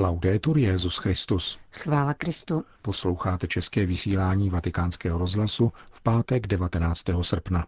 Laudetur 0.00 0.58
Jezus 0.58 0.96
Christus. 0.96 1.58
Chvála 1.72 2.14
Kristu. 2.14 2.64
Posloucháte 2.82 3.46
české 3.46 3.86
vysílání 3.86 4.50
Vatikánského 4.50 5.18
rozhlasu 5.18 5.72
v 5.90 6.02
pátek 6.02 6.46
19. 6.46 7.04
srpna. 7.22 7.66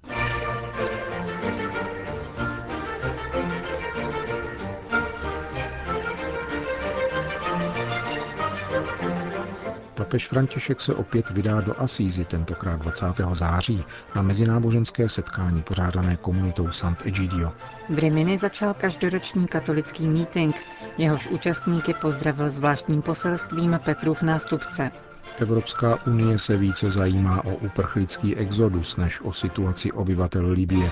Papež 10.12 10.28
František 10.28 10.80
se 10.80 10.94
opět 10.94 11.30
vydá 11.30 11.60
do 11.60 11.80
Asízy, 11.80 12.24
tentokrát 12.24 12.80
20. 12.80 13.06
září, 13.32 13.84
na 14.14 14.22
mezináboženské 14.22 15.08
setkání 15.08 15.62
pořádané 15.62 16.16
komunitou 16.16 16.70
Sant'Egidio. 16.70 17.52
V 17.88 17.98
Rimini 17.98 18.38
začal 18.38 18.74
každoroční 18.74 19.48
katolický 19.48 20.06
mítink, 20.06 20.56
jehož 20.98 21.26
účastníky 21.26 21.94
pozdravil 21.94 22.50
zvláštním 22.50 23.02
poselstvím 23.02 23.80
Petrův 23.84 24.22
nástupce. 24.22 24.90
Evropská 25.38 26.06
unie 26.06 26.38
se 26.38 26.56
více 26.56 26.90
zajímá 26.90 27.44
o 27.44 27.54
uprchlický 27.54 28.36
exodus 28.36 28.96
než 28.96 29.20
o 29.20 29.32
situaci 29.32 29.92
obyvatel 29.92 30.50
Libie, 30.50 30.90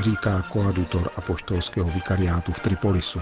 říká 0.00 0.42
koadutor 0.52 1.10
apoštolského 1.16 1.88
vikariátu 1.88 2.52
v 2.52 2.60
Tripolisu. 2.60 3.20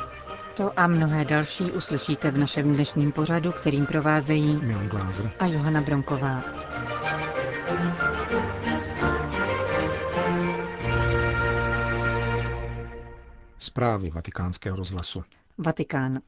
To 0.57 0.81
a 0.81 0.87
mnohé 0.87 1.25
další 1.25 1.65
uslyšíte 1.65 2.31
v 2.31 2.39
našem 2.39 2.75
dnešním 2.75 3.13
pořadu, 3.13 3.53
kterým 3.53 3.87
provázejí 3.87 4.57
Milan 4.57 4.89
Glázer 4.89 5.31
a 5.39 5.47
Johana 5.47 5.81
Bronková. 5.81 6.43
Zprávy 13.59 14.11
vatikánského 14.11 14.77
rozhlasu. 14.77 15.23
Vatikán. 15.59 16.21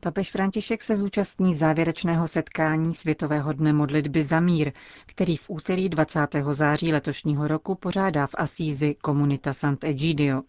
Papež 0.00 0.30
František 0.30 0.82
se 0.82 0.96
zúčastní 0.96 1.54
závěrečného 1.54 2.28
setkání 2.28 2.94
Světového 2.94 3.52
dne 3.52 3.72
modlitby 3.72 4.22
za 4.22 4.40
mír, 4.40 4.72
který 5.06 5.36
v 5.36 5.50
úterý 5.50 5.88
20. 5.88 6.20
září 6.50 6.92
letošního 6.92 7.48
roku 7.48 7.74
pořádá 7.74 8.26
v 8.26 8.34
Asízi 8.38 8.94
komunita 9.02 9.52
Sant'Egidio. 9.52 10.42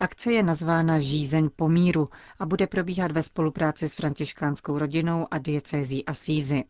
Akce 0.00 0.32
je 0.32 0.42
nazvána 0.42 0.98
Žízeň 0.98 1.48
po 1.56 1.68
míru 1.68 2.08
a 2.38 2.46
bude 2.46 2.66
probíhat 2.66 3.12
ve 3.12 3.22
spolupráci 3.22 3.88
s 3.88 3.94
františkánskou 3.94 4.78
rodinou 4.78 5.26
a 5.30 5.38
diecézí 5.38 6.06
Asízy. 6.06 6.64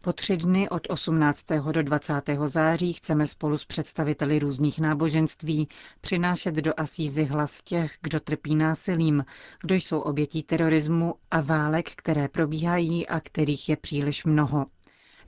Po 0.00 0.12
tři 0.12 0.36
dny 0.36 0.68
od 0.68 0.86
18. 0.90 1.46
do 1.72 1.82
20. 1.82 2.14
září 2.46 2.92
chceme 2.92 3.26
spolu 3.26 3.58
s 3.58 3.64
představiteli 3.64 4.38
různých 4.38 4.78
náboženství 4.80 5.68
přinášet 6.00 6.54
do 6.54 6.72
Asízy 6.76 7.24
hlas 7.24 7.60
těch, 7.64 7.96
kdo 8.02 8.20
trpí 8.20 8.54
násilím, 8.54 9.24
kdo 9.62 9.74
jsou 9.74 10.00
obětí 10.00 10.42
terorismu 10.42 11.14
a 11.30 11.40
válek, 11.40 11.90
které 11.90 12.28
probíhají 12.28 13.06
a 13.08 13.20
kterých 13.20 13.68
je 13.68 13.76
příliš 13.76 14.24
mnoho. 14.24 14.66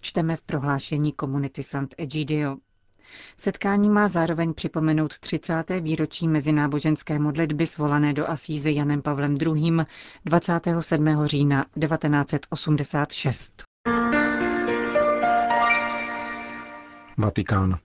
Čteme 0.00 0.36
v 0.36 0.42
prohlášení 0.42 1.12
komunity 1.12 1.62
Sant'Egidio. 1.62 2.56
Setkání 3.36 3.90
má 3.90 4.08
zároveň 4.08 4.54
připomenout 4.54 5.18
30. 5.18 5.64
výročí 5.80 6.28
mezináboženské 6.28 7.18
modlitby 7.18 7.66
svolané 7.66 8.12
do 8.12 8.30
Asízy 8.30 8.72
Janem 8.74 9.02
Pavlem 9.02 9.36
II. 9.40 9.72
27. 10.24 11.08
října 11.26 11.66
1986. 11.80 13.64
Vatikán. 17.18 17.78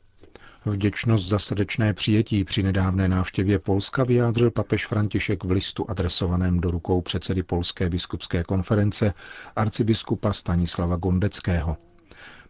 Vděčnost 0.66 1.28
za 1.28 1.40
srdečné 1.40 1.94
přijetí 1.94 2.44
při 2.44 2.64
nedávné 2.64 3.08
návštěvě 3.08 3.60
Polska 3.60 4.04
vyjádřil 4.04 4.52
papež 4.52 4.86
František 4.86 5.44
v 5.44 5.52
listu 5.52 5.90
adresovaném 5.90 6.60
do 6.60 6.72
rukou 6.72 7.02
předsedy 7.02 7.44
Polské 7.44 7.90
biskupské 7.90 8.44
konference 8.44 9.14
arcibiskupa 9.56 10.34
Stanislava 10.34 10.96
Gondeckého. 10.96 11.78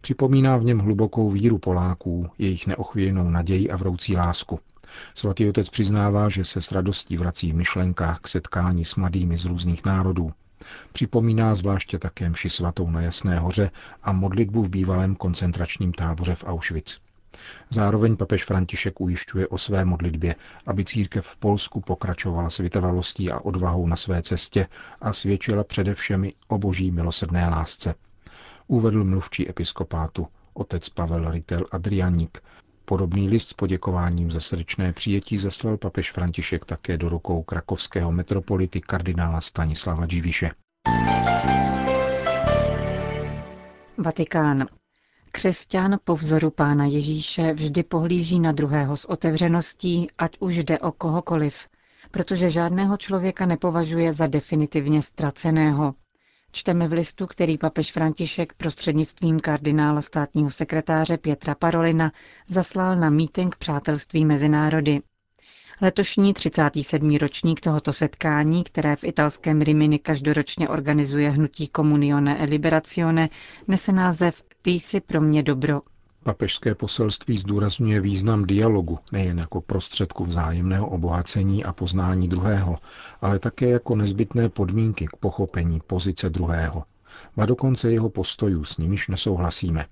Připomíná 0.00 0.56
v 0.56 0.64
něm 0.64 0.78
hlubokou 0.78 1.30
víru 1.30 1.58
Poláků, 1.58 2.30
jejich 2.38 2.66
neochvějnou 2.66 3.30
naději 3.30 3.70
a 3.70 3.76
vroucí 3.76 4.16
lásku. 4.16 4.60
Svatý 5.14 5.48
otec 5.48 5.70
přiznává, 5.70 6.28
že 6.28 6.44
se 6.44 6.60
s 6.60 6.72
radostí 6.72 7.16
vrací 7.16 7.52
v 7.52 7.56
myšlenkách 7.56 8.20
k 8.20 8.28
setkání 8.28 8.84
s 8.84 8.96
mladými 8.96 9.36
z 9.36 9.44
různých 9.44 9.84
národů. 9.84 10.32
Připomíná 10.92 11.54
zvláště 11.54 11.98
také 11.98 12.30
mši 12.30 12.50
svatou 12.50 12.90
na 12.90 13.00
Jasné 13.00 13.38
hoře 13.38 13.70
a 14.02 14.12
modlitbu 14.12 14.62
v 14.62 14.68
bývalém 14.68 15.16
koncentračním 15.16 15.92
táboře 15.92 16.34
v 16.34 16.44
Auschwitz. 16.44 16.98
Zároveň 17.70 18.16
papež 18.16 18.44
František 18.44 19.00
ujišťuje 19.00 19.48
o 19.48 19.58
své 19.58 19.84
modlitbě, 19.84 20.34
aby 20.66 20.84
církev 20.84 21.26
v 21.26 21.36
Polsku 21.36 21.80
pokračovala 21.80 22.50
s 22.50 22.58
vytrvalostí 22.58 23.30
a 23.30 23.40
odvahou 23.40 23.86
na 23.86 23.96
své 23.96 24.22
cestě 24.22 24.66
a 25.00 25.12
svědčila 25.12 25.64
především 25.64 26.32
o 26.48 26.58
boží 26.58 26.90
milosrdné 26.90 27.48
lásce 27.48 27.94
uvedl 28.68 29.04
mluvčí 29.04 29.48
episkopátu 29.50 30.26
otec 30.54 30.88
Pavel 30.88 31.30
Ritel 31.30 31.66
Adrianik. 31.70 32.38
Podobný 32.84 33.28
list 33.28 33.48
s 33.48 33.52
poděkováním 33.52 34.30
za 34.30 34.40
srdečné 34.40 34.92
přijetí 34.92 35.38
zaslal 35.38 35.76
papež 35.76 36.12
František 36.12 36.64
také 36.64 36.96
do 36.96 37.08
rukou 37.08 37.42
krakovského 37.42 38.12
metropolity 38.12 38.80
kardinála 38.80 39.40
Stanislava 39.40 40.06
Dživiše. 40.06 40.50
Vatikán. 43.98 44.66
Křesťan 45.32 45.98
po 46.04 46.16
vzoru 46.16 46.50
pána 46.50 46.84
Ježíše 46.84 47.52
vždy 47.52 47.82
pohlíží 47.82 48.40
na 48.40 48.52
druhého 48.52 48.96
s 48.96 49.04
otevřeností, 49.04 50.08
ať 50.18 50.36
už 50.40 50.56
jde 50.56 50.78
o 50.78 50.92
kohokoliv, 50.92 51.66
protože 52.10 52.50
žádného 52.50 52.96
člověka 52.96 53.46
nepovažuje 53.46 54.12
za 54.12 54.26
definitivně 54.26 55.02
ztraceného. 55.02 55.94
Čteme 56.52 56.88
v 56.88 56.92
listu, 56.92 57.26
který 57.26 57.58
papež 57.58 57.92
František 57.92 58.52
prostřednictvím 58.52 59.40
kardinála 59.40 60.00
státního 60.00 60.50
sekretáře 60.50 61.16
Pětra 61.18 61.54
Parolina 61.54 62.12
zaslal 62.48 62.96
na 62.96 63.10
mítink 63.10 63.56
přátelství 63.56 64.24
mezi 64.24 64.48
národy. 64.48 65.00
Letošní 65.80 66.34
37. 66.34 67.16
ročník 67.16 67.60
tohoto 67.60 67.92
setkání, 67.92 68.64
které 68.64 68.96
v 68.96 69.04
italském 69.04 69.60
Rimini 69.60 69.98
každoročně 69.98 70.68
organizuje 70.68 71.30
hnutí 71.30 71.70
Comunione 71.76 72.38
e 72.38 72.44
Liberazione, 72.44 73.28
nese 73.68 73.92
název 73.92 74.42
Ty 74.62 74.70
jsi 74.70 75.00
pro 75.00 75.20
mě 75.20 75.42
dobro. 75.42 75.80
Papežské 76.28 76.74
poselství 76.74 77.38
zdůrazňuje 77.38 78.00
význam 78.00 78.44
dialogu 78.44 78.98
nejen 79.12 79.38
jako 79.38 79.60
prostředku 79.60 80.24
vzájemného 80.24 80.88
obohacení 80.88 81.64
a 81.64 81.72
poznání 81.72 82.28
druhého, 82.28 82.78
ale 83.20 83.38
také 83.38 83.68
jako 83.68 83.96
nezbytné 83.96 84.48
podmínky 84.48 85.06
k 85.06 85.16
pochopení 85.16 85.80
pozice 85.86 86.30
druhého, 86.30 86.84
a 87.36 87.46
dokonce 87.46 87.92
jeho 87.92 88.10
postojů, 88.10 88.64
s 88.64 88.76
nimiž 88.76 89.08
nesouhlasíme. 89.08 89.86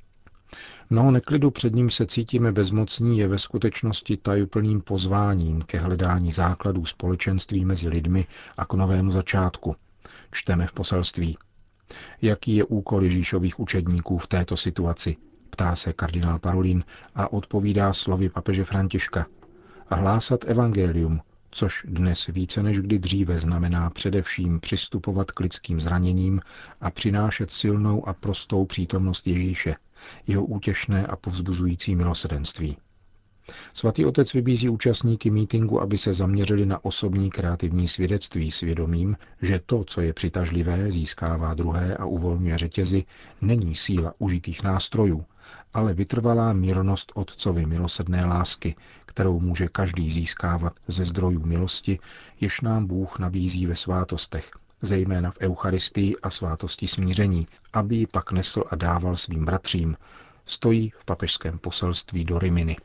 Mnoho 0.91 1.11
neklidu 1.11 1.51
před 1.51 1.75
ním 1.75 1.91
se 1.91 2.07
cítíme 2.07 2.53
bezmocní 2.53 3.19
je 3.19 3.29
ve 3.29 3.39
skutečnosti 3.39 4.17
tajuplným 4.17 4.81
pozváním 4.81 5.63
ke 5.63 5.79
hledání 5.79 6.33
základů 6.33 6.85
společenství 6.87 7.65
mezi 7.65 7.89
lidmi 7.89 8.27
a 8.57 8.65
k 8.65 8.75
novému 8.75 9.11
začátku. 9.11 9.77
Čteme 10.31 10.67
v 10.67 10.73
poselství. 10.73 11.39
Jaký 12.23 12.57
je 12.57 12.65
úkol 12.65 13.03
Ježíšových 13.05 13.61
učedníků 13.61 14.19
v 14.19 14.27
této 14.27 14.57
situaci, 14.57 15.17
ptá 15.51 15.77
se 15.77 15.93
kardinál 15.93 16.39
Parolin 16.39 16.85
a 17.15 17.33
odpovídá 17.33 17.93
slovy 17.93 18.29
papeže 18.29 18.65
Františka. 18.65 19.27
Hlásat 19.91 20.45
evangelium, 20.45 21.21
což 21.51 21.87
dnes 21.89 22.27
více 22.27 22.63
než 22.63 22.81
kdy 22.81 22.99
dříve 22.99 23.39
znamená 23.39 23.91
především 23.91 24.61
přistupovat 24.61 25.31
k 25.31 25.41
lidským 25.41 25.81
zraněním 25.81 26.41
a 26.81 26.91
přinášet 26.91 27.53
silnou 27.53 28.09
a 28.09 28.13
prostou 28.13 28.65
přítomnost 28.65 29.27
Ježíše, 29.27 29.75
jeho 30.27 30.45
útěšné 30.45 31.07
a 31.07 31.17
povzbuzující 31.17 31.97
milosedenství. 31.97 32.77
Svatý 33.75 34.07
otec 34.07 34.33
vybízí 34.33 34.69
účastníky 34.69 35.31
mítingu, 35.31 35.81
aby 35.81 35.99
se 35.99 36.15
zaměřili 36.15 36.67
na 36.67 36.85
osobní 36.85 37.31
kreativní 37.31 37.89
svědectví 37.89 38.51
svědomím, 38.51 39.17
že 39.43 39.61
to, 39.67 39.85
co 39.85 40.01
je 40.01 40.13
přitažlivé, 40.13 40.93
získává 40.93 41.55
druhé 41.55 41.97
a 41.97 42.05
uvolňuje 42.05 42.59
řetězy, 42.59 43.05
není 43.41 43.75
síla 43.75 44.15
užitých 44.19 44.63
nástrojů, 44.63 45.25
ale 45.77 45.95
vytrvalá 45.95 46.53
mírnost 46.53 47.13
Otcovi 47.15 47.67
milosedné 47.67 48.25
lásky, 48.25 48.77
kterou 49.07 49.41
může 49.41 49.69
každý 49.69 50.13
získávat 50.13 50.73
ze 50.89 51.05
zdrojů 51.05 51.47
milosti, 51.47 51.99
jež 52.41 52.61
nám 52.61 52.87
Bůh 52.87 53.19
nabízí 53.19 53.67
ve 53.67 53.75
svátostech, 53.75 54.51
zejména 54.83 55.31
v 55.31 55.39
Eucharistii 55.41 56.17
a 56.23 56.31
svátosti 56.31 56.89
smíření, 56.89 57.49
aby 57.73 57.97
ji 57.97 58.07
pak 58.07 58.33
nesl 58.33 58.65
a 58.71 58.77
dával 58.77 59.17
svým 59.17 59.45
bratřím, 59.45 59.97
stojí 60.47 60.91
v 60.97 61.05
papežském 61.05 61.59
poselství 61.59 62.25
do 62.25 62.39
Riminy. 62.39 62.77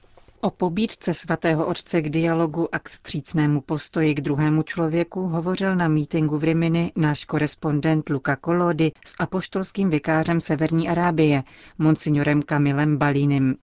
O 0.44 0.52
pobídce 0.52 1.14
svatého 1.14 1.66
otce 1.66 2.02
k 2.02 2.10
dialogu 2.10 2.76
a 2.76 2.80
k 2.80 2.90
vstřícnému 2.90 3.62
postoji 3.62 4.16
k 4.16 4.22
druhému 4.22 4.64
člověku 4.64 5.22
hovořil 5.28 5.76
na 5.76 5.88
mítingu 5.88 6.38
v 6.38 6.44
Rimini 6.44 6.92
náš 6.96 7.26
korespondent 7.26 8.10
Luca 8.10 8.36
Kolody 8.36 8.92
s 9.06 9.16
apoštolským 9.20 9.90
vikářem 9.90 10.40
Severní 10.42 10.90
Arábie, 10.90 11.44
monsignorem 11.78 12.42
Kamilem 12.42 12.98
Balínem. 12.98 13.56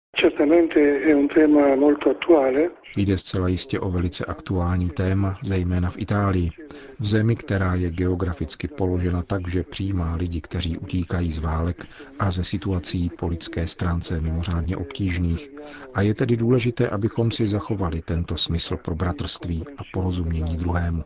Jde 2.96 3.19
zcela 3.19 3.49
jistě 3.49 3.81
o 3.81 3.90
velice 3.90 4.25
aktuální 4.25 4.90
téma, 4.90 5.38
zejména 5.43 5.90
v 5.90 5.99
Itálii, 5.99 6.50
v 6.99 7.06
zemi, 7.06 7.37
která 7.37 7.75
je 7.75 7.90
geograficky 7.90 8.69
položena 8.69 9.22
tak, 9.22 9.49
že 9.49 9.62
přijímá 9.62 10.14
lidi, 10.14 10.40
kteří 10.40 10.78
utíkají 10.78 11.32
z 11.32 11.38
válek 11.38 11.84
a 12.19 12.31
ze 12.31 12.44
situací 12.44 13.10
po 13.19 13.28
lidské 13.28 13.66
stránce 13.66 14.20
mimořádně 14.20 14.76
obtížných. 14.76 15.50
A 15.94 16.02
je 16.02 16.14
tedy 16.14 16.37
důležité, 16.37 16.88
abychom 16.88 17.31
si 17.31 17.49
zachovali 17.49 18.02
tento 18.02 18.37
smysl 18.37 18.76
pro 18.76 18.94
bratrství 18.94 19.64
a 19.78 19.82
porozumění 19.93 20.56
druhému. 20.56 21.05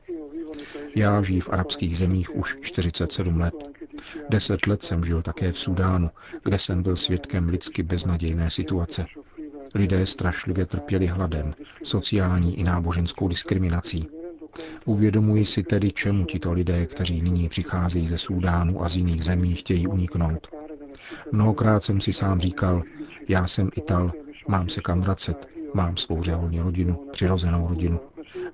Já 0.94 1.22
žiji 1.22 1.40
v 1.40 1.50
arabských 1.50 1.96
zemích 1.96 2.36
už 2.36 2.56
47 2.60 3.40
let. 3.40 3.71
Deset 4.28 4.66
let 4.66 4.82
jsem 4.82 5.04
žil 5.04 5.22
také 5.22 5.52
v 5.52 5.58
Sudánu, 5.58 6.10
kde 6.44 6.58
jsem 6.58 6.82
byl 6.82 6.96
svědkem 6.96 7.48
lidsky 7.48 7.82
beznadějné 7.82 8.50
situace. 8.50 9.06
Lidé 9.74 10.06
strašlivě 10.06 10.66
trpěli 10.66 11.06
hladem, 11.06 11.54
sociální 11.82 12.58
i 12.58 12.64
náboženskou 12.64 13.28
diskriminací. 13.28 14.08
Uvědomuji 14.84 15.44
si 15.44 15.62
tedy, 15.62 15.92
čemu 15.92 16.24
tito 16.24 16.52
lidé, 16.52 16.86
kteří 16.86 17.22
nyní 17.22 17.48
přicházejí 17.48 18.08
ze 18.08 18.18
Súdánu 18.18 18.84
a 18.84 18.88
z 18.88 18.96
jiných 18.96 19.24
zemí, 19.24 19.54
chtějí 19.54 19.86
uniknout. 19.86 20.48
Mnohokrát 21.32 21.84
jsem 21.84 22.00
si 22.00 22.12
sám 22.12 22.40
říkal, 22.40 22.82
já 23.28 23.46
jsem 23.46 23.70
Ital, 23.76 24.12
mám 24.48 24.68
se 24.68 24.80
kam 24.80 25.00
vracet, 25.00 25.48
mám 25.74 25.96
svou 25.96 26.22
řeholní 26.22 26.60
rodinu, 26.60 27.08
přirozenou 27.12 27.68
rodinu. 27.68 28.00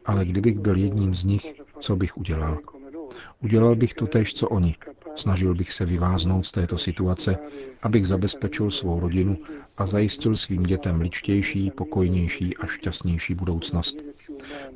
Ale 0.04 0.24
kdybych 0.24 0.58
byl 0.58 0.76
jedním 0.76 1.14
z 1.14 1.24
nich, 1.24 1.54
co 1.80 1.96
bych 1.96 2.16
udělal? 2.16 2.58
Udělal 3.42 3.76
bych 3.76 3.94
to 3.94 4.06
tež, 4.06 4.34
co 4.34 4.48
oni. 4.48 4.74
Snažil 5.18 5.54
bych 5.54 5.72
se 5.72 5.84
vyváznout 5.84 6.46
z 6.46 6.52
této 6.52 6.78
situace, 6.78 7.38
abych 7.82 8.06
zabezpečil 8.06 8.70
svou 8.70 9.00
rodinu 9.00 9.36
a 9.78 9.86
zajistil 9.86 10.36
svým 10.36 10.62
dětem 10.62 11.00
ličtější, 11.00 11.70
pokojnější 11.70 12.56
a 12.56 12.66
šťastnější 12.66 13.34
budoucnost. 13.34 13.96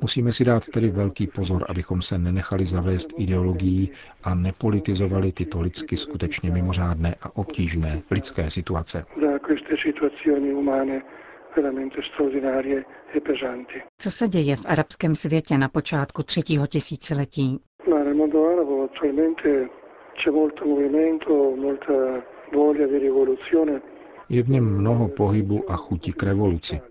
Musíme 0.01 0.31
si 0.31 0.45
dát 0.45 0.67
tedy 0.67 0.89
velký 0.89 1.27
pozor, 1.27 1.65
abychom 1.69 2.01
se 2.01 2.17
nenechali 2.17 2.65
zavést 2.65 3.09
ideologií 3.17 3.89
a 4.23 4.35
nepolitizovali 4.35 5.31
tyto 5.31 5.61
lidsky 5.61 5.97
skutečně 5.97 6.51
mimořádné 6.51 7.15
a 7.21 7.35
obtížné 7.37 8.01
lidské 8.11 8.49
situace. 8.49 9.05
Co 13.97 14.11
se 14.11 14.27
děje 14.27 14.55
v 14.55 14.65
arabském 14.65 15.15
světě 15.15 15.57
na 15.57 15.69
počátku 15.69 16.23
třetího 16.23 16.67
tisíciletí? 16.67 17.59
Je 24.29 24.43
v 24.43 24.49
něm 24.49 24.77
mnoho 24.77 25.07
pohybu 25.07 25.71
a 25.71 25.75
chuti 25.75 26.13
k 26.13 26.23
revoluci. 26.23 26.81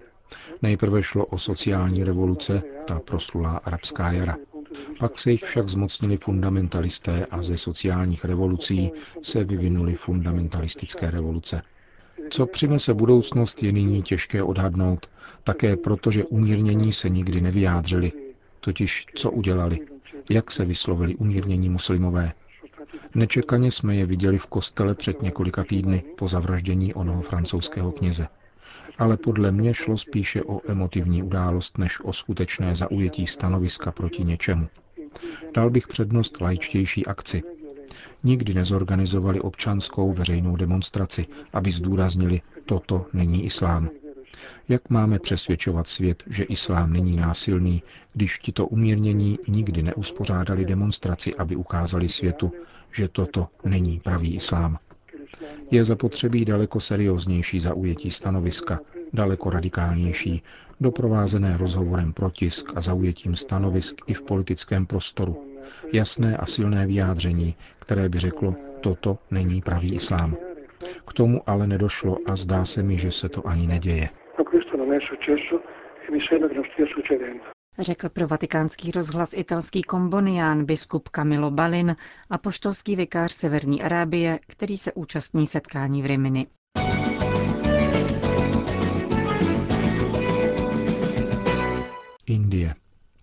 Nejprve 0.62 1.02
šlo 1.02 1.26
o 1.26 1.38
sociální 1.38 2.04
revoluce, 2.04 2.62
ta 2.86 2.98
proslulá 2.98 3.56
arabská 3.56 4.12
jara. 4.12 4.36
Pak 4.98 5.18
se 5.18 5.30
jich 5.30 5.44
však 5.44 5.68
zmocnili 5.68 6.16
fundamentalisté 6.16 7.24
a 7.30 7.42
ze 7.42 7.56
sociálních 7.56 8.24
revolucí 8.24 8.92
se 9.22 9.44
vyvinuly 9.44 9.94
fundamentalistické 9.94 11.10
revoluce. 11.10 11.62
Co 12.30 12.46
přinese 12.46 12.94
budoucnost, 12.94 13.62
je 13.62 13.72
nyní 13.72 14.02
těžké 14.02 14.42
odhadnout, 14.42 15.10
také 15.44 15.76
protože 15.76 16.24
umírnění 16.24 16.92
se 16.92 17.08
nikdy 17.08 17.40
nevyjádřili, 17.40 18.12
totiž 18.60 19.06
co 19.14 19.30
udělali, 19.30 19.78
jak 20.30 20.50
se 20.50 20.64
vyslovili 20.64 21.14
umírnění 21.14 21.68
muslimové. 21.68 22.32
Nečekaně 23.14 23.70
jsme 23.70 23.96
je 23.96 24.06
viděli 24.06 24.38
v 24.38 24.46
kostele 24.46 24.94
před 24.94 25.22
několika 25.22 25.64
týdny 25.64 26.02
po 26.16 26.28
zavraždění 26.28 26.94
onoho 26.94 27.22
francouzského 27.22 27.92
kněze. 27.92 28.28
Ale 28.98 29.16
podle 29.16 29.52
mě 29.52 29.74
šlo 29.74 29.98
spíše 29.98 30.42
o 30.42 30.60
emotivní 30.70 31.22
událost 31.22 31.78
než 31.78 32.00
o 32.04 32.12
skutečné 32.12 32.74
zaujetí 32.74 33.26
stanoviska 33.26 33.92
proti 33.92 34.24
něčemu. 34.24 34.68
Dal 35.54 35.70
bych 35.70 35.88
přednost 35.88 36.40
laičtější 36.40 37.06
akci. 37.06 37.42
Nikdy 38.24 38.54
nezorganizovali 38.54 39.40
občanskou 39.40 40.12
veřejnou 40.12 40.56
demonstraci, 40.56 41.26
aby 41.52 41.70
zdůraznili, 41.70 42.40
toto 42.66 43.06
není 43.12 43.44
islám. 43.44 43.90
Jak 44.68 44.90
máme 44.90 45.18
přesvědčovat 45.18 45.88
svět, 45.88 46.22
že 46.26 46.44
islám 46.44 46.92
není 46.92 47.16
násilný, 47.16 47.82
když 48.12 48.38
tito 48.38 48.66
umírnění 48.66 49.38
nikdy 49.48 49.82
neuspořádali 49.82 50.64
demonstraci, 50.64 51.34
aby 51.34 51.56
ukázali 51.56 52.08
světu, 52.08 52.52
že 52.92 53.08
toto 53.08 53.48
není 53.64 54.00
pravý 54.00 54.34
islám? 54.34 54.78
Je 55.70 55.84
zapotřebí 55.84 56.44
daleko 56.44 56.80
serióznější 56.80 57.60
zaujetí 57.60 58.10
stanoviska, 58.10 58.80
daleko 59.12 59.50
radikálnější, 59.50 60.42
doprovázené 60.80 61.56
rozhovorem 61.56 62.12
pro 62.12 62.30
tisk 62.30 62.72
a 62.76 62.80
zaujetím 62.80 63.36
stanovisk 63.36 63.96
i 64.06 64.14
v 64.14 64.22
politickém 64.22 64.86
prostoru. 64.86 65.52
Jasné 65.92 66.36
a 66.36 66.46
silné 66.46 66.86
vyjádření, 66.86 67.54
které 67.78 68.08
by 68.08 68.18
řeklo, 68.18 68.54
toto 68.80 69.18
není 69.30 69.62
pravý 69.62 69.94
islám. 69.94 70.36
K 71.08 71.12
tomu 71.12 71.42
ale 71.46 71.66
nedošlo 71.66 72.18
a 72.26 72.36
zdá 72.36 72.64
se 72.64 72.82
mi, 72.82 72.98
že 72.98 73.10
se 73.10 73.28
to 73.28 73.46
ani 73.46 73.66
neděje. 73.66 74.08
Řekl 77.78 78.08
pro 78.08 78.28
vatikánský 78.28 78.90
rozhlas 78.90 79.32
italský 79.32 79.82
kombonián 79.82 80.64
biskup 80.64 81.08
Camilo 81.08 81.50
Balin 81.50 81.96
a 82.30 82.38
poštolský 82.38 82.96
vikář 82.96 83.32
Severní 83.32 83.82
Arábie, 83.82 84.38
který 84.46 84.76
se 84.76 84.92
účastní 84.92 85.46
setkání 85.46 86.02
v 86.02 86.06
Rimini. 86.06 86.46
Indie. 92.26 92.74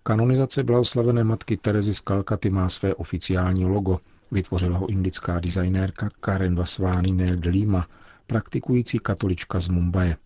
Kanonizace 0.02 0.62
blahoslavené 0.62 1.24
matky 1.24 1.56
Terezy 1.56 1.94
z 1.94 2.00
Kalkaty 2.00 2.50
má 2.50 2.68
své 2.68 2.94
oficiální 2.94 3.64
logo. 3.64 3.98
Vytvořila 4.30 4.78
ho 4.78 4.88
indická 4.88 5.40
designérka 5.40 6.08
Karen 6.20 6.54
Vaswani 6.54 7.12
Nel 7.12 7.36
Lima, 7.46 7.86
praktikující 8.26 8.98
katolička 8.98 9.60
z 9.60 9.68
Mumbaje. 9.68 10.16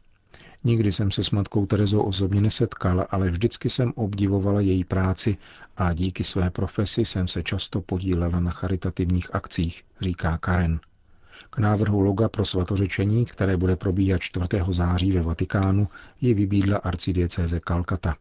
Nikdy 0.64 0.92
jsem 0.92 1.10
se 1.10 1.24
s 1.24 1.30
matkou 1.30 1.66
Terezou 1.66 2.00
osobně 2.00 2.40
nesetkala, 2.40 3.06
ale 3.10 3.28
vždycky 3.28 3.70
jsem 3.70 3.92
obdivovala 3.96 4.60
její 4.60 4.84
práci 4.84 5.36
a 5.76 5.92
díky 5.92 6.24
své 6.24 6.50
profesi 6.50 7.04
jsem 7.04 7.28
se 7.28 7.42
často 7.42 7.80
podílela 7.80 8.40
na 8.40 8.50
charitativních 8.50 9.34
akcích, 9.34 9.84
říká 10.00 10.38
Karen. 10.38 10.80
K 11.50 11.58
návrhu 11.58 12.00
loga 12.00 12.28
pro 12.28 12.44
svatořečení, 12.44 13.24
které 13.24 13.56
bude 13.56 13.76
probíhat 13.76 14.18
4. 14.18 14.46
září 14.70 15.12
ve 15.12 15.22
Vatikánu, 15.22 15.88
ji 16.20 16.34
vybídla 16.34 16.78
arcidiecéze 16.78 17.60
Kalkata. 17.60 18.16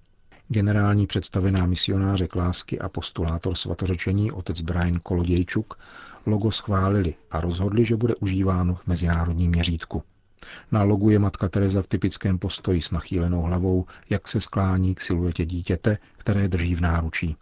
Generální 0.48 1.07
představená 1.07 1.66
misionáře 1.66 2.28
lásky 2.36 2.80
a 2.80 2.89
postulátor 2.89 3.56
svatořečení 3.56 4.31
otec 4.31 4.62
Brian 4.62 5.00
Kolodějčuk 5.04 5.80
logo 6.25 6.51
schválili 6.51 7.16
a 7.31 7.42
rozhodli, 7.42 7.86
že 7.86 7.96
bude 7.96 8.16
užíváno 8.16 8.75
v 8.75 8.88
mezinárodním 8.88 9.51
měřítku. 9.51 10.03
Na 10.72 10.84
logu 10.84 11.10
je 11.10 11.20
matka 11.20 11.50
Teresa 11.50 11.82
v 11.82 11.88
typickém 11.88 12.40
postoji 12.40 12.82
s 12.82 12.92
nachýlenou 12.92 13.42
hlavou, 13.42 13.86
jak 14.10 14.28
se 14.28 14.42
sklání 14.42 14.96
k 14.96 15.02
siluetě 15.02 15.46
dítěte, 15.46 15.98
které 16.18 16.48
drží 16.48 16.76
v 16.76 16.82
náručí. 16.82 17.36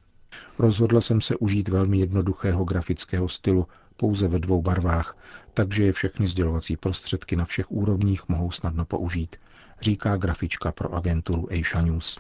Rozhodla 0.60 1.02
jsem 1.02 1.22
se 1.22 1.36
užít 1.36 1.70
velmi 1.70 1.98
jednoduchého 1.98 2.66
grafického 2.66 3.28
stylu, 3.28 3.68
pouze 3.98 4.28
ve 4.28 4.40
dvou 4.40 4.62
barvách, 4.62 5.18
takže 5.54 5.84
je 5.84 5.92
všechny 5.92 6.28
sdělovací 6.28 6.78
prostředky 6.78 7.36
na 7.36 7.46
všech 7.46 7.72
úrovních 7.72 8.30
mohou 8.30 8.52
snadno 8.52 8.86
použít, 8.86 9.36
říká 9.82 10.18
grafička 10.18 10.72
pro 10.72 10.94
agenturu 10.94 11.48
Asia 11.52 11.82
News. 11.82 12.20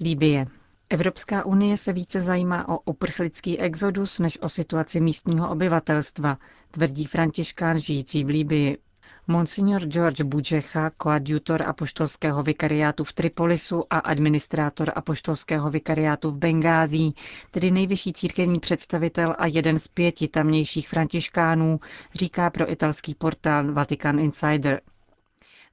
Líbie. 0.00 0.46
Evropská 0.92 1.44
unie 1.46 1.76
se 1.76 1.92
více 1.92 2.20
zajímá 2.20 2.68
o 2.68 2.78
uprchlický 2.78 3.58
exodus 3.58 4.18
než 4.18 4.38
o 4.42 4.48
situaci 4.48 5.00
místního 5.00 5.50
obyvatelstva, 5.50 6.38
tvrdí 6.70 7.04
františkán 7.04 7.78
žijící 7.78 8.24
v 8.24 8.28
Líbii. 8.28 8.78
Monsignor 9.26 9.82
George 9.86 10.22
Budžecha, 10.22 10.90
koadjutor 10.90 11.62
apoštolského 11.62 12.42
vikariátu 12.42 13.04
v 13.04 13.12
Tripolisu 13.12 13.84
a 13.90 13.98
administrátor 13.98 14.92
apoštolského 14.96 15.70
vikariátu 15.70 16.30
v 16.30 16.36
Bengází, 16.36 17.14
tedy 17.50 17.70
nejvyšší 17.70 18.12
církevní 18.12 18.60
představitel 18.60 19.34
a 19.38 19.46
jeden 19.46 19.78
z 19.78 19.88
pěti 19.88 20.28
tamnějších 20.28 20.88
františkánů, 20.88 21.80
říká 22.14 22.50
pro 22.50 22.72
italský 22.72 23.14
portál 23.14 23.72
Vatican 23.72 24.18
Insider. 24.18 24.80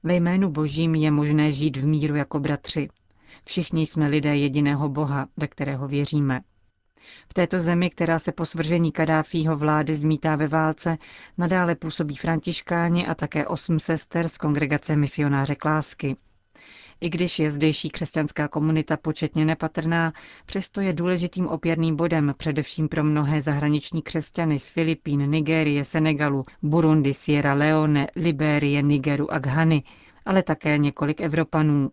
Ve 0.02 0.14
jménu 0.14 0.50
božím 0.50 0.94
je 0.94 1.10
možné 1.10 1.52
žít 1.52 1.76
v 1.76 1.86
míru 1.86 2.14
jako 2.16 2.38
bratři. 2.40 2.88
Všichni 3.46 3.86
jsme 3.86 4.06
lidé 4.06 4.36
jediného 4.36 4.88
Boha, 4.88 5.26
ve 5.36 5.48
kterého 5.48 5.88
věříme. 5.88 6.40
V 7.28 7.34
této 7.34 7.60
zemi, 7.60 7.90
která 7.90 8.18
se 8.18 8.32
po 8.32 8.46
svržení 8.46 8.92
Kadáfího 8.92 9.56
vlády 9.56 9.96
zmítá 9.96 10.36
ve 10.36 10.48
válce, 10.48 10.98
nadále 11.38 11.74
působí 11.74 12.16
františkáni 12.16 13.06
a 13.06 13.14
také 13.14 13.46
osm 13.46 13.78
sester 13.78 14.28
z 14.28 14.38
kongregace 14.38 14.96
misionáře 14.96 15.54
Klásky. 15.54 16.16
I 17.00 17.10
když 17.10 17.38
je 17.38 17.50
zdejší 17.50 17.90
křesťanská 17.90 18.48
komunita 18.48 18.96
početně 18.96 19.44
nepatrná, 19.44 20.12
přesto 20.46 20.80
je 20.80 20.92
důležitým 20.92 21.46
opěrným 21.48 21.96
bodem 21.96 22.34
především 22.36 22.88
pro 22.88 23.04
mnohé 23.04 23.40
zahraniční 23.42 24.02
křesťany 24.02 24.58
z 24.58 24.68
Filipín, 24.70 25.30
Nigérie, 25.30 25.84
Senegalu, 25.84 26.44
Burundi, 26.62 27.14
Sierra 27.14 27.54
Leone, 27.54 28.06
Libérie, 28.16 28.82
Nigeru 28.82 29.32
a 29.32 29.38
Ghany, 29.38 29.82
ale 30.24 30.42
také 30.42 30.78
několik 30.78 31.20
Evropanů. 31.20 31.90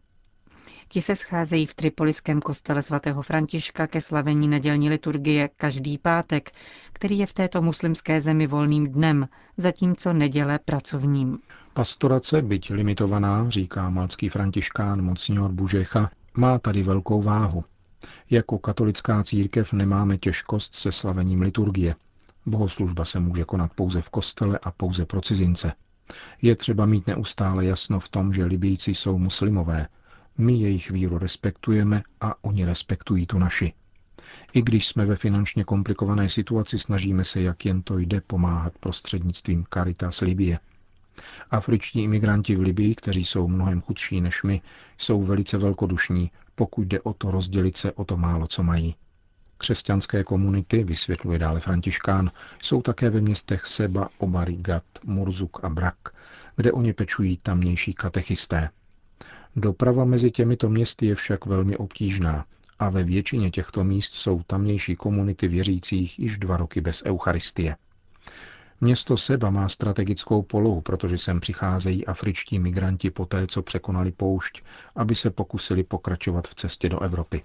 Ti 0.90 1.02
se 1.02 1.16
scházejí 1.16 1.66
v 1.66 1.76
Tripoliském 1.76 2.42
kostele 2.42 2.82
svatého 2.82 3.22
Františka 3.22 3.88
ke 3.88 4.02
slavení 4.02 4.48
nedělní 4.48 4.90
liturgie 4.90 5.50
každý 5.58 5.98
pátek, 5.98 6.52
který 6.94 7.20
je 7.20 7.26
v 7.26 7.34
této 7.34 7.62
muslimské 7.62 8.22
zemi 8.22 8.48
volným 8.48 8.88
dnem, 8.88 9.28
zatímco 9.58 10.14
neděle 10.14 10.60
pracovním. 10.66 11.40
Pastorace, 11.74 12.42
byť 12.42 12.70
limitovaná, 12.70 13.50
říká 13.50 13.90
malcký 13.90 14.30
františkán 14.30 15.02
Monsignor 15.02 15.52
Bužecha, 15.52 16.12
má 16.38 16.60
tady 16.60 16.84
velkou 16.84 17.22
váhu. 17.22 17.64
Jako 18.30 18.60
katolická 18.60 19.24
církev 19.24 19.74
nemáme 19.74 20.18
těžkost 20.18 20.76
se 20.76 20.92
slavením 20.92 21.42
liturgie. 21.42 21.96
Bohoslužba 22.46 23.06
se 23.06 23.20
může 23.20 23.44
konat 23.44 23.72
pouze 23.76 24.02
v 24.02 24.10
kostele 24.10 24.60
a 24.64 24.72
pouze 24.72 25.06
pro 25.06 25.22
cizince. 25.22 25.74
Je 26.42 26.56
třeba 26.56 26.86
mít 26.86 27.08
neustále 27.08 27.66
jasno 27.66 28.00
v 28.00 28.10
tom, 28.10 28.34
že 28.34 28.46
Libijci 28.46 28.96
jsou 28.96 29.18
muslimové. 29.18 29.88
My 30.38 30.54
jejich 30.54 30.92
víru 30.92 31.18
respektujeme 31.18 32.04
a 32.22 32.44
oni 32.44 32.66
respektují 32.66 33.26
tu 33.26 33.38
naši. 33.38 33.74
I 34.54 34.62
když 34.62 34.88
jsme 34.88 35.06
ve 35.06 35.16
finančně 35.16 35.64
komplikované 35.64 36.30
situaci, 36.30 36.80
snažíme 36.80 37.24
se, 37.24 37.42
jak 37.42 37.66
jen 37.66 37.82
to 37.82 37.98
jde, 37.98 38.22
pomáhat 38.22 38.74
prostřednictvím 38.80 39.66
Caritas 39.74 40.22
Libie. 40.22 40.60
Afričtí 41.52 42.04
imigranti 42.04 42.56
v 42.56 42.62
Libii, 42.62 42.96
kteří 42.96 43.26
jsou 43.26 43.48
mnohem 43.48 43.82
chudší 43.82 44.22
než 44.22 44.44
my, 44.44 44.62
jsou 44.98 45.22
velice 45.24 45.58
velkodušní, 45.58 46.32
pokud 46.56 46.88
jde 46.88 47.02
o 47.02 47.14
to 47.14 47.32
rozdělit 47.32 47.78
se 47.78 47.92
o 47.92 48.06
to 48.06 48.18
málo, 48.18 48.48
co 48.48 48.64
mají. 48.64 48.96
Křesťanské 49.58 50.24
komunity, 50.24 50.84
vysvětluje 50.84 51.40
dále 51.40 51.60
Františkán, 51.60 52.32
jsou 52.62 52.82
také 52.82 53.10
ve 53.10 53.22
městech 53.22 53.66
Seba, 53.66 54.10
Obary, 54.18 54.56
Gat, 54.56 54.84
Murzuk 55.04 55.64
a 55.64 55.70
Brak, 55.70 55.98
kde 56.56 56.72
o 56.72 56.82
ně 56.82 56.94
pečují 56.94 57.38
tamnější 57.38 57.94
katechisté. 57.94 58.70
Doprava 59.60 60.06
mezi 60.06 60.32
těmito 60.32 60.70
městy 60.70 61.06
je 61.06 61.16
však 61.16 61.46
velmi 61.46 61.78
obtížná 61.78 62.46
a 62.80 62.90
ve 62.90 63.04
většině 63.04 63.50
těchto 63.50 63.84
míst 63.84 64.14
jsou 64.14 64.44
tamnější 64.48 64.96
komunity 64.96 65.48
věřících 65.48 66.20
již 66.20 66.38
dva 66.38 66.58
roky 66.58 66.82
bez 66.82 67.04
Eucharistie. 67.06 67.76
Město 68.82 69.18
Seba 69.18 69.50
má 69.50 69.70
strategickou 69.70 70.42
polohu, 70.42 70.82
protože 70.82 71.18
sem 71.18 71.40
přicházejí 71.40 72.06
afričtí 72.06 72.60
migranti 72.60 73.12
poté, 73.12 73.48
co 73.48 73.62
překonali 73.62 74.12
poušť, 74.12 74.62
aby 74.96 75.16
se 75.16 75.30
pokusili 75.30 75.84
pokračovat 75.84 76.48
v 76.48 76.56
cestě 76.56 76.90
do 76.90 77.00
Evropy. 77.00 77.44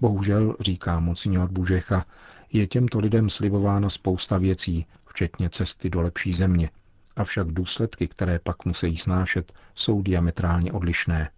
Bohužel, 0.00 0.56
říká 0.60 1.00
monsignor 1.00 1.50
Bužecha, 1.50 2.06
je 2.52 2.66
těmto 2.66 2.98
lidem 2.98 3.30
slibována 3.30 3.88
spousta 3.88 4.38
věcí, 4.38 4.86
včetně 5.08 5.50
cesty 5.50 5.90
do 5.90 6.02
lepší 6.02 6.32
země. 6.32 6.70
Avšak 7.16 7.46
důsledky, 7.46 8.08
které 8.08 8.38
pak 8.38 8.64
musí 8.64 8.96
snášet, 8.96 9.52
jsou 9.74 10.02
diametrálně 10.02 10.72
odlišné. 10.72 11.30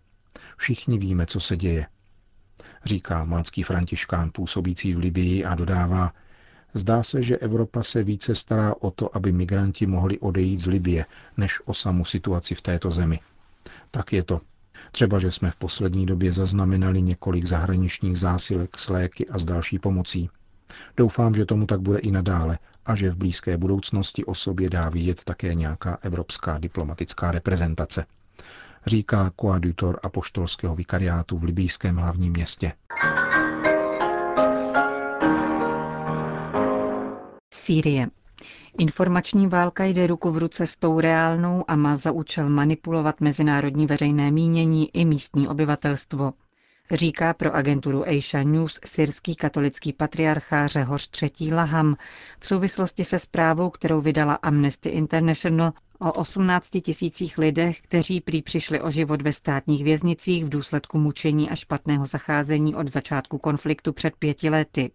Všichni 0.57 0.99
víme, 0.99 1.27
co 1.27 1.41
se 1.41 1.57
děje. 1.57 1.87
Říká 2.85 3.25
malcký 3.25 3.63
františkán 3.63 4.31
působící 4.31 4.95
v 4.95 4.99
Libii 4.99 5.45
a 5.45 5.55
dodává, 5.55 6.13
Zdá 6.77 7.03
se, 7.03 7.23
že 7.23 7.37
Evropa 7.37 7.83
se 7.83 8.03
více 8.03 8.35
stará 8.35 8.75
o 8.81 8.91
to, 8.91 9.17
aby 9.17 9.33
migranti 9.33 9.87
mohli 9.87 10.19
odejít 10.19 10.59
z 10.59 10.67
Libie, 10.67 11.07
než 11.37 11.61
o 11.65 11.75
samu 11.75 12.05
situaci 12.05 12.55
v 12.55 12.63
této 12.63 12.91
zemi. 12.91 13.21
Tak 13.91 14.13
je 14.13 14.23
to. 14.23 14.41
Třeba, 14.93 15.19
že 15.19 15.31
jsme 15.31 15.51
v 15.51 15.57
poslední 15.57 16.07
době 16.07 16.33
zaznamenali 16.33 17.03
několik 17.03 17.45
zahraničních 17.45 18.19
zásilek 18.19 18.79
s 18.79 18.89
léky 18.89 19.29
a 19.29 19.39
s 19.39 19.45
další 19.45 19.79
pomocí. 19.79 20.31
Doufám, 20.97 21.35
že 21.35 21.47
tomu 21.47 21.67
tak 21.67 21.81
bude 21.81 21.99
i 21.99 22.11
nadále 22.11 22.59
a 22.87 22.95
že 22.95 23.11
v 23.11 23.17
blízké 23.17 23.57
budoucnosti 23.57 24.25
o 24.25 24.35
sobě 24.35 24.71
dá 24.71 24.89
vidět 24.89 25.25
také 25.25 25.55
nějaká 25.55 25.99
evropská 26.03 26.59
diplomatická 26.59 27.31
reprezentace, 27.31 28.07
říká 28.87 29.33
koadjutor 29.37 30.01
apoštolského 30.03 30.77
vikariátu 30.77 31.39
v 31.39 31.45
libýském 31.45 31.97
hlavním 31.97 32.33
městě. 32.33 32.73
Sýrie. 37.55 38.07
Informační 38.79 39.47
válka 39.47 39.85
jde 39.85 40.07
ruku 40.07 40.31
v 40.31 40.39
ruce 40.39 40.67
s 40.67 40.77
tou 40.77 41.01
reálnou 41.01 41.65
a 41.69 41.77
má 41.77 41.97
za 41.97 42.13
účel 42.13 42.49
manipulovat 42.49 43.21
mezinárodní 43.21 43.87
veřejné 43.87 44.31
mínění 44.31 44.97
i 44.97 45.05
místní 45.05 45.49
obyvatelstvo. 45.49 46.33
Říká 46.91 47.35
pro 47.35 47.55
agenturu 47.55 48.09
Asia 48.09 48.43
News 48.43 48.81
syrský 48.85 49.37
katolický 49.37 49.93
patriarcha 49.93 50.67
Řehoř 50.67 51.11
III. 51.23 51.55
Laham 51.55 51.97
v 52.41 52.47
souvislosti 52.47 53.05
se 53.05 53.19
zprávou, 53.19 53.71
kterou 53.71 54.01
vydala 54.01 54.35
Amnesty 54.35 54.89
International 54.89 55.73
o 55.99 56.13
18 56.13 56.71
tisících 56.83 57.39
lidech, 57.39 57.81
kteří 57.81 58.21
prý 58.21 58.43
přišli 58.43 58.81
o 58.81 58.91
život 58.91 59.23
ve 59.23 59.33
státních 59.33 59.85
věznicích 59.85 60.45
v 60.45 60.49
důsledku 60.49 60.99
mučení 60.99 61.51
a 61.51 61.55
špatného 61.55 62.07
zacházení 62.07 62.75
od 62.75 62.89
začátku 62.89 63.39
konfliktu 63.39 63.93
před 63.93 64.17
pěti 64.17 64.51
lety. 64.51 64.91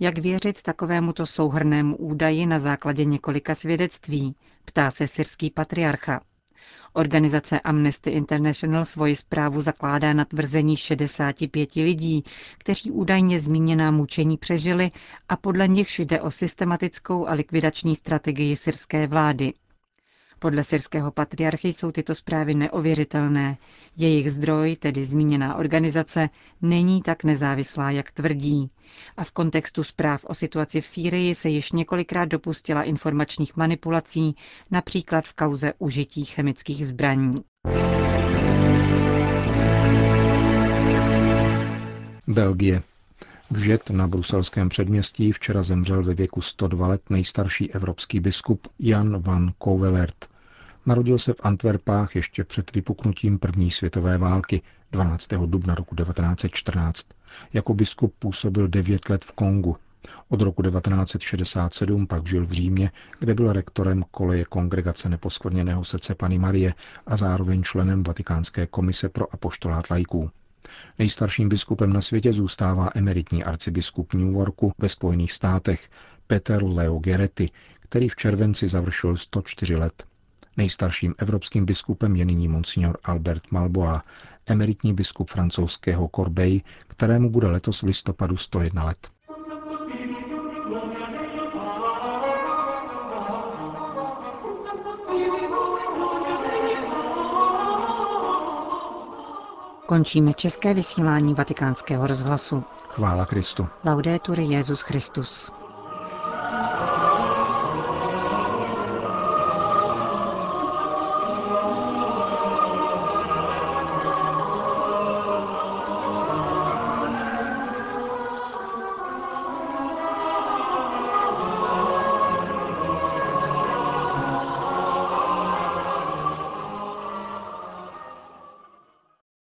Jak 0.00 0.18
věřit 0.18 0.62
takovémuto 0.62 1.26
souhrnému 1.26 1.96
údaji 1.96 2.46
na 2.46 2.58
základě 2.58 3.04
několika 3.04 3.54
svědectví? 3.54 4.36
Ptá 4.64 4.90
se 4.90 5.06
syrský 5.06 5.50
patriarcha. 5.50 6.20
Organizace 6.92 7.60
Amnesty 7.60 8.10
International 8.10 8.84
svoji 8.84 9.16
zprávu 9.16 9.60
zakládá 9.60 10.12
na 10.12 10.24
tvrzení 10.24 10.76
65 10.76 11.74
lidí, 11.74 12.24
kteří 12.58 12.90
údajně 12.90 13.38
zmíněná 13.40 13.90
mučení 13.90 14.36
přežili 14.36 14.90
a 15.28 15.36
podle 15.36 15.68
nich 15.68 15.98
jde 15.98 16.20
o 16.20 16.30
systematickou 16.30 17.26
a 17.28 17.32
likvidační 17.32 17.94
strategii 17.94 18.56
syrské 18.56 19.06
vlády. 19.06 19.52
Podle 20.44 20.64
syrského 20.64 21.10
patriarchy 21.10 21.68
jsou 21.72 21.90
tyto 21.92 22.14
zprávy 22.14 22.54
neověřitelné. 22.54 23.56
Jejich 23.96 24.30
zdroj, 24.32 24.76
tedy 24.76 25.04
zmíněná 25.04 25.54
organizace, 25.56 26.28
není 26.62 27.02
tak 27.02 27.24
nezávislá, 27.24 27.90
jak 27.90 28.10
tvrdí. 28.10 28.70
A 29.16 29.24
v 29.24 29.30
kontextu 29.32 29.84
zpráv 29.84 30.24
o 30.24 30.34
situaci 30.34 30.80
v 30.80 30.86
Sýrii 30.86 31.34
se 31.34 31.48
již 31.48 31.72
několikrát 31.72 32.24
dopustila 32.24 32.82
informačních 32.82 33.56
manipulací, 33.56 34.36
například 34.70 35.24
v 35.28 35.32
kauze 35.32 35.72
užití 35.78 36.24
chemických 36.24 36.86
zbraní. 36.86 37.30
Belgie. 42.26 42.82
Vžet 43.50 43.90
na 43.90 44.08
bruselském 44.08 44.68
předměstí 44.68 45.32
včera 45.32 45.62
zemřel 45.62 46.02
ve 46.02 46.14
věku 46.14 46.40
102 46.40 46.86
let 46.88 47.02
nejstarší 47.10 47.72
evropský 47.72 48.20
biskup 48.20 48.68
Jan 48.78 49.22
van 49.22 49.52
Kouvelert. 49.58 50.33
Narodil 50.86 51.18
se 51.18 51.32
v 51.32 51.40
Antwerpách 51.42 52.16
ještě 52.16 52.44
před 52.44 52.74
vypuknutím 52.74 53.38
první 53.38 53.70
světové 53.70 54.18
války 54.18 54.62
12. 54.92 55.28
dubna 55.46 55.74
roku 55.74 55.94
1914. 55.94 57.06
Jako 57.52 57.74
biskup 57.74 58.14
působil 58.18 58.68
9 58.68 59.08
let 59.08 59.24
v 59.24 59.32
Kongu. 59.32 59.76
Od 60.28 60.40
roku 60.40 60.62
1967 60.62 62.06
pak 62.06 62.26
žil 62.26 62.46
v 62.46 62.52
Římě, 62.52 62.90
kde 63.18 63.34
byl 63.34 63.52
rektorem 63.52 64.04
koleje 64.10 64.44
Kongregace 64.44 65.08
neposkvrněného 65.08 65.84
srdce 65.84 66.14
Pany 66.14 66.38
Marie 66.38 66.74
a 67.06 67.16
zároveň 67.16 67.62
členem 67.62 68.02
Vatikánské 68.02 68.66
komise 68.66 69.08
pro 69.08 69.34
apoštolát 69.34 69.90
lajků. 69.90 70.30
Nejstarším 70.98 71.48
biskupem 71.48 71.92
na 71.92 72.00
světě 72.00 72.32
zůstává 72.32 72.90
emeritní 72.94 73.44
arcibiskup 73.44 74.14
New 74.14 74.32
Yorku 74.32 74.72
ve 74.78 74.88
Spojených 74.88 75.32
státech 75.32 75.90
Peter 76.26 76.64
Leo 76.64 76.98
Geretti, 76.98 77.50
který 77.80 78.08
v 78.08 78.16
červenci 78.16 78.68
završil 78.68 79.16
104 79.16 79.76
let. 79.76 80.04
Nejstarším 80.56 81.14
evropským 81.18 81.64
biskupem 81.64 82.16
je 82.16 82.24
nyní 82.24 82.48
monsignor 82.48 82.98
Albert 83.04 83.42
Malboa, 83.50 84.02
emeritní 84.46 84.94
biskup 84.94 85.30
francouzského 85.30 86.10
Corbeil, 86.16 86.60
kterému 86.86 87.30
bude 87.30 87.46
letos 87.46 87.82
v 87.82 87.86
listopadu 87.86 88.36
101 88.36 88.84
let. 88.84 89.08
Končíme 99.86 100.34
české 100.34 100.74
vysílání 100.74 101.34
vatikánského 101.34 102.06
rozhlasu. 102.06 102.64
Chvála 102.88 103.26
Kristu. 103.26 103.68
Laudetur 103.84 104.40
Jezus 104.40 104.80
Christus. 104.80 105.52